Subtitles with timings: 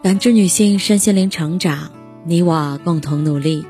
[0.00, 1.90] 感知女性身心灵成长，
[2.24, 3.66] 你我共同努力。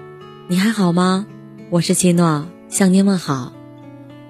[0.46, 1.26] 你还好吗？
[1.70, 3.54] 我是七诺，向您问好。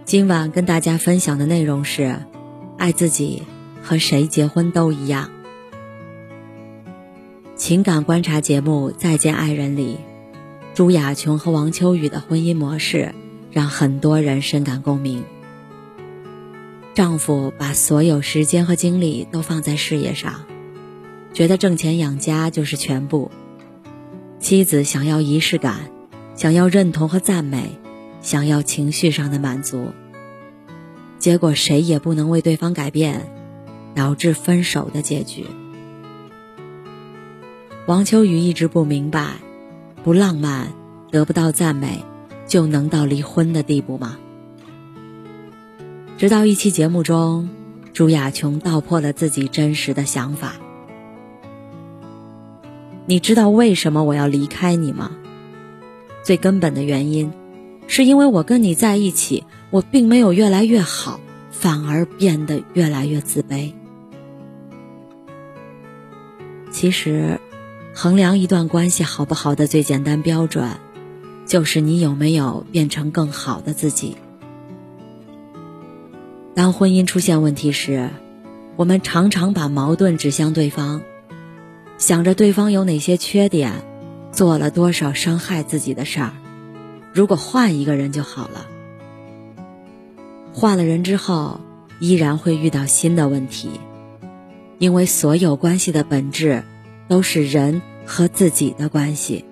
[0.04, 2.20] 今晚跟大家分享的内容是：
[2.76, 3.42] 爱自己
[3.82, 5.28] 和谁结婚都一样。
[7.56, 9.98] 情感观察节目《再见爱人》里，
[10.74, 13.12] 朱雅琼和王秋雨的婚姻模式
[13.50, 15.24] 让很多人深感共鸣。
[16.94, 20.44] 丈夫把所有时间和精力都放在事业上。
[21.32, 23.30] 觉得挣钱养家就是全部。
[24.40, 25.90] 妻子想要仪式感，
[26.34, 27.78] 想要认同和赞美，
[28.20, 29.88] 想要情绪上的满足。
[31.18, 33.28] 结果谁也不能为对方改变，
[33.94, 35.46] 导致分手的结局。
[37.86, 39.36] 王秋雨一直不明白，
[40.04, 40.72] 不浪漫，
[41.10, 42.04] 得不到赞美，
[42.46, 44.18] 就能到离婚的地步吗？
[46.16, 47.48] 直到一期节目中，
[47.92, 50.54] 朱亚琼道破了自己真实的想法。
[53.10, 55.12] 你知道为什么我要离开你吗？
[56.22, 57.32] 最根本的原因，
[57.86, 61.18] 是因为我跟你在一起，我并没有越来越好，
[61.50, 63.72] 反而变得越来越自卑。
[66.70, 67.40] 其实，
[67.94, 70.68] 衡量一段关系好不好的最简单标准，
[71.46, 74.18] 就是你有没有变成更好的自己。
[76.54, 78.10] 当婚姻出现问题时，
[78.76, 81.00] 我们常常把矛盾指向对方。
[81.98, 83.72] 想着对方有哪些缺点，
[84.30, 86.32] 做了多少伤害自己的事儿，
[87.12, 88.66] 如果换一个人就好了。
[90.52, 91.60] 换了人之后，
[91.98, 93.68] 依然会遇到新的问题，
[94.78, 96.62] 因为所有关系的本质
[97.08, 99.44] 都是人和自己的关系。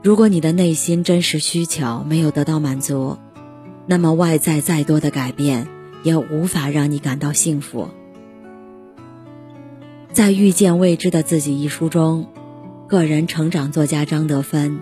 [0.00, 3.18] 如果你的内心真实需求没有得到满足，
[3.86, 5.66] 那么外在再多的改变
[6.04, 7.88] 也无法让你感到幸福。
[10.12, 12.26] 在《遇见未知的自己》一书中，
[12.86, 14.78] 个人成长作家张德芬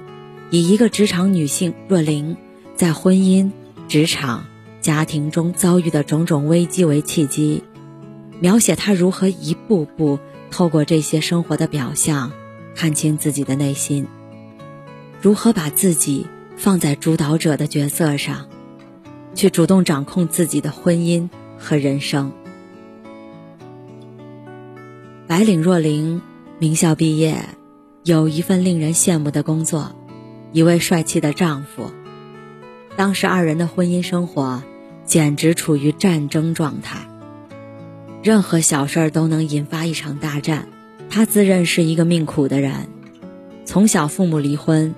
[0.50, 2.37] 以一个职场女性若琳
[2.75, 3.53] 在婚姻、
[3.87, 4.47] 职场、
[4.81, 7.62] 家庭中遭遇的种种危机为契机，
[8.41, 10.19] 描写她如何一步步
[10.50, 12.32] 透过这些生活的表象，
[12.75, 14.09] 看清自己的内心，
[15.21, 16.26] 如何把自己
[16.56, 18.49] 放在主导者的角色上，
[19.37, 22.32] 去主动掌控自己的婚姻和人生。
[25.31, 26.23] 白领若琳，
[26.59, 27.37] 名校毕业，
[28.03, 29.95] 有一份令人羡慕的工作，
[30.51, 31.93] 一位帅气的丈夫。
[32.97, 34.65] 当时二人的婚姻生活
[35.05, 37.07] 简直处于战争状态，
[38.25, 40.67] 任何小事儿都能引发一场大战。
[41.09, 42.89] 他自认是一个命苦的人，
[43.65, 44.97] 从小父母离婚，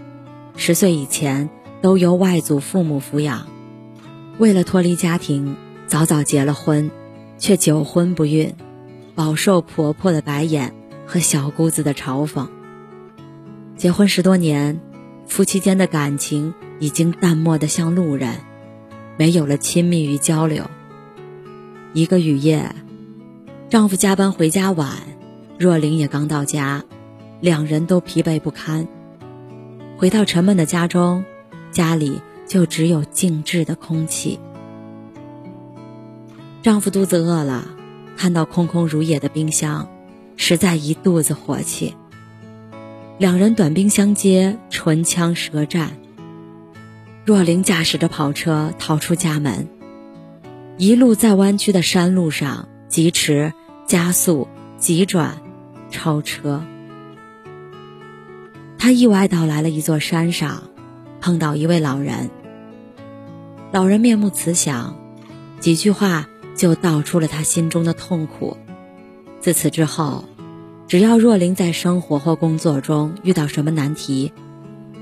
[0.57, 1.51] 十岁以前
[1.83, 3.47] 都由外祖父母抚养。
[4.39, 5.57] 为了脱离家庭，
[5.87, 6.91] 早早结了婚，
[7.37, 8.55] 却久婚不孕。
[9.15, 10.75] 饱受婆婆的白眼
[11.07, 12.49] 和小姑子的嘲讽。
[13.77, 14.81] 结婚十多年，
[15.27, 18.37] 夫妻间的感情已经淡漠的像路人，
[19.17, 20.65] 没有了亲密与交流。
[21.93, 22.75] 一个雨夜，
[23.69, 24.91] 丈夫加班回家晚，
[25.59, 26.85] 若琳也刚到家，
[27.41, 28.87] 两人都疲惫不堪。
[29.99, 31.25] 回到沉闷的家中，
[31.71, 34.39] 家里就只有静置的空气。
[36.63, 37.67] 丈夫肚子饿了。
[38.23, 39.89] 看到空空如也的冰箱，
[40.37, 41.97] 实在一肚子火气。
[43.19, 45.97] 两人短兵相接，唇枪舌战。
[47.25, 49.69] 若琳驾驶着跑车逃出家门，
[50.79, 53.53] 一路在弯曲的山路上疾驰、
[53.89, 54.47] 加速、
[54.79, 55.43] 急转、
[55.91, 56.63] 超车。
[58.79, 60.63] 他意外到来了一座山上，
[61.21, 62.31] 碰到一位老人。
[63.73, 64.97] 老人面目慈祥，
[65.59, 66.29] 几句话。
[66.55, 68.57] 就道出了他心中的痛苦。
[69.41, 70.25] 自此之后，
[70.87, 74.33] 只要若琳在生活或工作中遇到什么难题，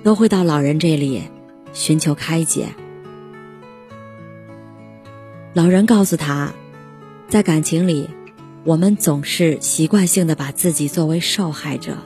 [0.03, 1.25] 都会到老人这里
[1.73, 2.69] 寻求开解。
[5.53, 6.53] 老人告诉他，
[7.29, 8.09] 在感情里，
[8.65, 11.97] 我们总是习惯性的把自己作为受害者。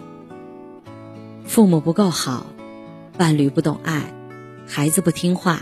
[1.44, 2.46] 父母不够好，
[3.18, 4.14] 伴侣不懂爱，
[4.66, 5.60] 孩子不听话，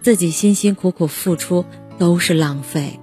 [0.00, 1.64] 自己辛辛苦苦付出。
[1.98, 2.98] 都是浪费，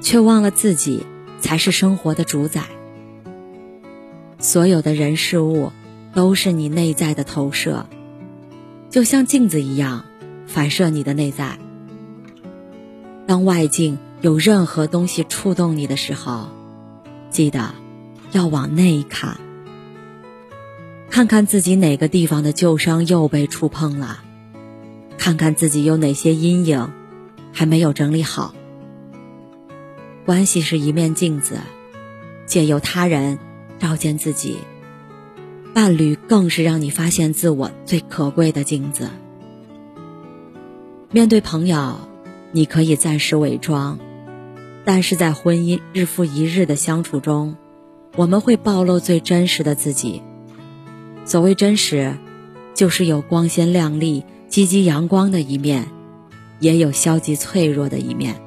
[0.00, 1.06] 却忘了自己
[1.40, 2.64] 才是生活的主宰。
[4.38, 5.72] 所有的人事物
[6.14, 7.86] 都是你内在的投射，
[8.90, 10.04] 就像镜子一样，
[10.46, 11.58] 反射你的内在。
[13.26, 16.48] 当外境有任何东西触动你的时候，
[17.30, 17.74] 记得
[18.32, 19.38] 要往内看，
[21.08, 24.22] 看看自己哪个地方的旧伤又被触碰了，
[25.16, 26.90] 看看自己有哪些阴影。
[27.52, 28.54] 还没有整理好。
[30.24, 31.58] 关系是一面镜子，
[32.46, 33.38] 借由他人
[33.78, 34.58] 照见自己。
[35.74, 39.08] 伴侣更是让你发现自我最可贵的镜子。
[41.10, 41.96] 面对朋友，
[42.52, 43.98] 你可以暂时伪装，
[44.84, 47.56] 但是在婚姻日复一日的相处中，
[48.16, 50.22] 我们会暴露最真实的自己。
[51.24, 52.16] 所谓真实，
[52.74, 55.88] 就是有光鲜亮丽、积极阳光的一面，
[56.62, 58.40] 也有消极脆弱的一面。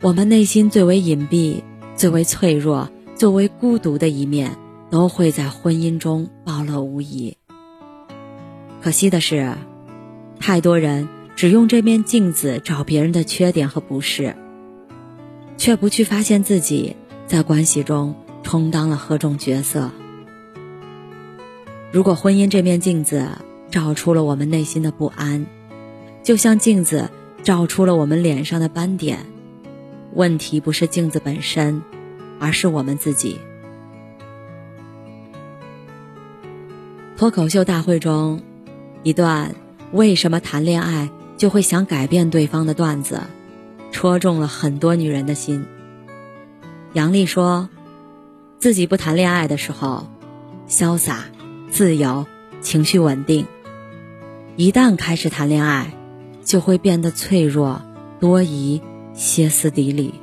[0.00, 1.62] 我们内心最为隐蔽、
[1.94, 4.58] 最为脆弱、最为孤独的一面。
[4.90, 7.36] 都会在婚姻中暴露无遗。
[8.80, 9.54] 可惜的是，
[10.40, 14.34] 太多人只用这面镜子找别人的缺点和不是，
[15.58, 19.90] 却不去发现自己在关系中充当了何种角色。
[21.92, 23.28] 如果婚姻这面镜子
[23.70, 25.44] 照出了我们内心的不安，
[26.28, 27.08] 就像镜子
[27.42, 29.24] 照出了我们脸上的斑点，
[30.12, 31.82] 问题不是镜子本身，
[32.38, 33.40] 而是我们自己。
[37.16, 38.42] 脱口秀大会中，
[39.02, 39.54] 一段
[39.92, 41.08] 为什么谈恋爱
[41.38, 43.22] 就会想改变对方的段子，
[43.90, 45.64] 戳中了很多女人的心。
[46.92, 47.70] 杨丽说，
[48.58, 50.06] 自己不谈恋爱的时候，
[50.68, 51.24] 潇洒、
[51.70, 52.26] 自由、
[52.60, 53.46] 情绪稳定；
[54.56, 55.94] 一旦开始谈恋爱，
[56.48, 57.82] 就会变得脆弱、
[58.18, 58.80] 多疑、
[59.12, 60.14] 歇斯底里。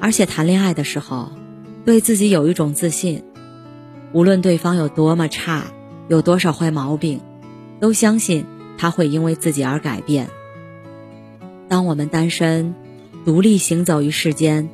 [0.00, 1.30] 而且谈恋爱的时候，
[1.84, 3.22] 对自己有一种自信。
[4.12, 5.66] 无论对方有多么差，
[6.08, 7.20] 有多少坏毛病，
[7.80, 8.46] 都相信
[8.78, 10.30] 他会因为自己而改变。
[11.68, 12.74] 当我们单身，
[13.26, 14.70] 独立行走于世间，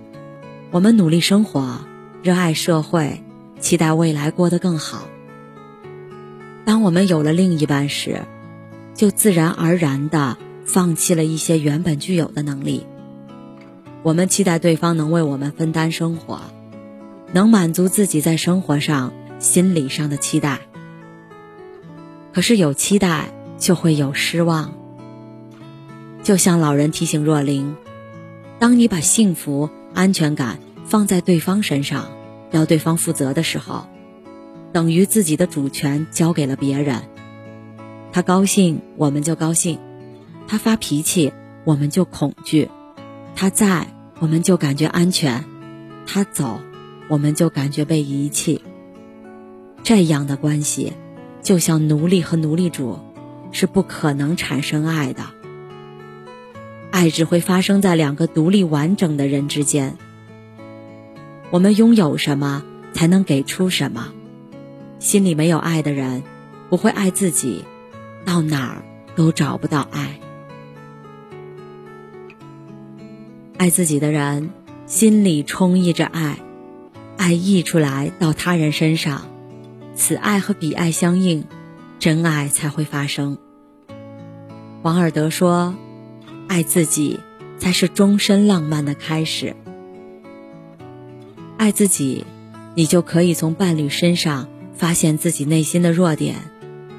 [0.71, 1.81] 我们努力生活，
[2.23, 3.21] 热爱社会，
[3.59, 5.09] 期待未来过得更好。
[6.65, 8.23] 当我们有了另一半时，
[8.99, 10.37] 就自然而然的
[10.67, 12.85] 放弃了一些原本具有的能力。
[14.03, 16.41] 我们期待对方能为我们分担生活，
[17.33, 19.15] 能满足自己在生活上。
[19.39, 20.59] 心理上的期待，
[22.33, 24.75] 可是有期待就会有失望。
[26.25, 27.77] 就像老人提醒若琳
[28.59, 32.09] ：“当你把幸福、安全感放在对方身上，
[32.51, 33.87] 要对方负责的时候，
[34.73, 37.03] 等于自己的主权交给了别人。
[38.13, 39.79] 他高兴，我们就高兴；
[40.47, 41.33] 他发脾气，
[41.65, 42.69] 我们就恐惧；
[43.37, 43.87] 他在，
[44.19, 45.45] 我们就感觉安全；
[46.07, 46.61] 他走，
[47.09, 48.63] 我们就感觉被遗弃。”
[49.85, 50.93] 这样的关系，
[51.43, 52.99] 就像奴隶和奴隶主，
[53.53, 55.23] 是不可能产生爱的。
[56.91, 59.97] 爱只会发生在两个独立完整的人之间。
[61.51, 64.09] 我们拥有什么，才能给出什么。
[64.99, 66.25] 心里没有爱的人，
[66.69, 67.65] 不会爱自己，
[68.29, 68.83] 到哪儿
[69.17, 70.21] 都找不到爱。
[73.57, 74.51] 爱自己的人，
[74.85, 76.39] 心里充溢着爱，
[77.17, 79.23] 爱溢出来到他人身上。
[79.95, 81.47] 此爱和彼爱相应，
[81.99, 83.39] 真爱才会发生。
[84.83, 85.75] 王尔德说
[86.49, 87.21] ：“爱自己
[87.57, 89.57] 才是终身浪漫的开始。
[91.57, 92.27] 爱自己，
[92.75, 96.37] 你就可以从伴侣身上发现自己内心的弱点，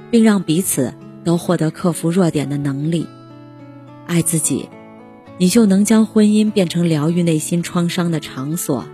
[0.10, 3.08] 并让彼此都获得克服弱点的能力。
[4.08, 4.70] 爱自己，
[5.38, 8.86] 你就能将婚姻变成疗愈内心创伤的场所，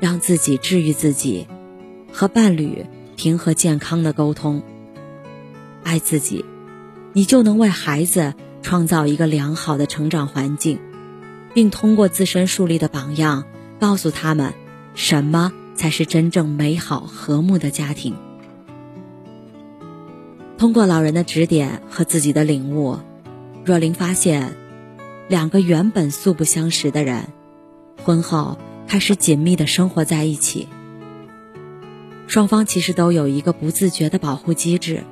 [0.00, 1.46] 让自己治愈自己，
[2.12, 4.62] 和伴侣。”平和健康的沟通，
[5.84, 6.44] 爱自己，
[7.12, 10.80] 你就能为孩子创造一个良好的成长环境，
[11.54, 13.44] 并通过自身树立的榜样，
[13.78, 14.54] 告诉他们
[14.94, 18.16] 什么才是真正美好和睦的家庭。
[20.62, 22.96] 通过老人的指点和自己的领悟，
[23.64, 24.52] 若琳发现，
[25.28, 27.32] 两个原本素不相识的人，
[28.04, 30.68] 婚后开始紧密的生活在一起。
[32.28, 35.02] 双方其实都有一个不自觉的保护机制，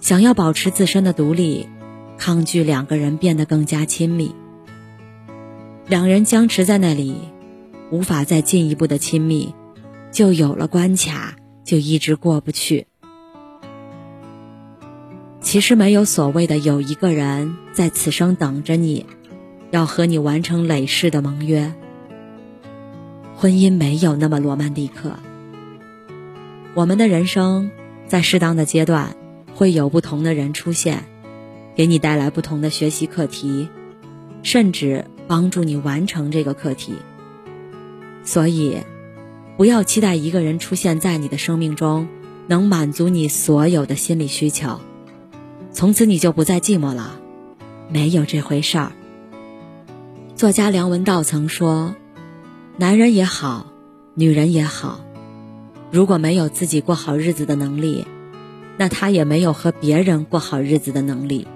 [0.00, 1.68] 想要保持自身的独立，
[2.18, 4.34] 抗拒两个人变得更加亲密。
[5.86, 7.14] 两人僵持在那里，
[7.92, 9.54] 无法再进一步的亲密，
[10.10, 12.88] 就有了关卡，就一直过不去。
[15.40, 19.06] 其实没有所谓的有一个人在此生等着你，
[19.70, 21.74] 要和你完成累世的盟约。
[23.36, 25.18] 婚姻没有那么罗曼蒂克。
[26.74, 27.70] 我们的人生，
[28.06, 29.16] 在适当的阶段，
[29.54, 31.04] 会有不同的人出现，
[31.74, 33.68] 给你带来不同的学习课题，
[34.42, 36.94] 甚至帮助你完成这个课题。
[38.22, 38.76] 所以，
[39.56, 42.08] 不要期待一个人出现在你的生命中，
[42.46, 44.80] 能满足你所有的心理需求，
[45.72, 47.18] 从此你就不再寂寞了。
[47.88, 48.92] 没有这回事儿。
[50.36, 51.94] 作家梁文道曾说
[52.78, 53.66] ：“男人也好，
[54.14, 55.00] 女人也好，
[55.90, 58.06] 如果没有自己过好日子的能力，
[58.76, 61.46] 那他也没有和别人过好日子的能力。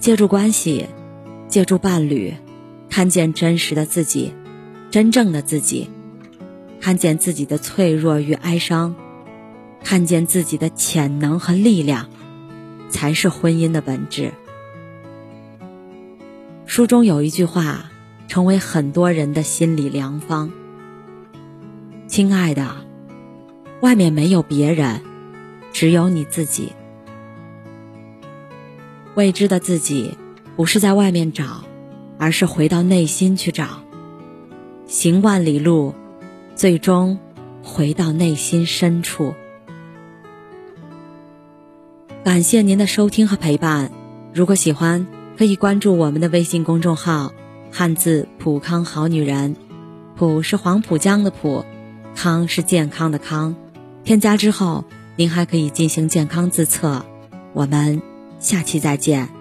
[0.00, 0.86] 借助关系，
[1.46, 2.34] 借助伴侣，
[2.88, 4.32] 看见真实的自己，
[4.90, 5.90] 真正的自己，
[6.80, 8.96] 看见自己的脆弱与哀伤，
[9.84, 12.08] 看见自己的潜能和力量，
[12.90, 14.32] 才是婚姻的本质。
[16.66, 17.86] 书中有一句话。
[18.30, 20.52] 成为很多人的心理良方。
[22.06, 22.76] 亲爱的，
[23.80, 25.00] 外面没有别人，
[25.72, 26.72] 只有你自己。
[29.16, 30.16] 未知的自己，
[30.54, 31.64] 不是在外面找，
[32.18, 33.82] 而是回到内心去找。
[34.86, 35.92] 行万里路，
[36.54, 37.18] 最终
[37.64, 39.34] 回到内心深处。
[42.22, 43.90] 感谢您的收听和陪伴。
[44.34, 45.06] 如果喜欢，
[45.38, 47.32] 可以关注我们的微信公众号。
[47.72, 49.56] 汉字普康好女人，
[50.16, 51.64] 普是黄浦江的浦，
[52.14, 53.56] 康是健康的康。
[54.04, 54.84] 添加之后，
[55.16, 57.06] 您还可以进行健康自测。
[57.54, 58.02] 我们
[58.38, 59.39] 下期再见。